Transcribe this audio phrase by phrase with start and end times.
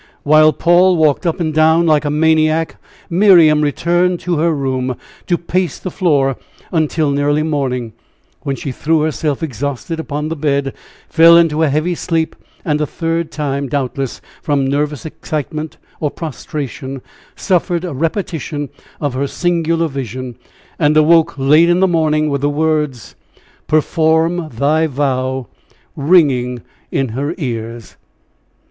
[0.23, 4.95] While Paul walked up and down, like a maniac, Miriam returned to her room
[5.27, 6.37] to pace the floor
[6.71, 7.93] until nearly morning,
[8.41, 10.73] when she threw herself, exhausted, upon the bed,
[11.07, 12.35] fell into a heavy sleep,
[12.65, 17.03] and a third time, doubtless from nervous excitement or prostration,
[17.35, 20.35] suffered a repetition of her singular vision,
[20.79, 23.13] and awoke late in the morning, with the words,
[23.67, 25.45] "perform thy vow,"
[25.95, 27.97] ringing in her ears.